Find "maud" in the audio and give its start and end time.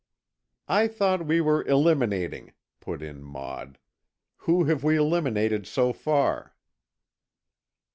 3.21-3.77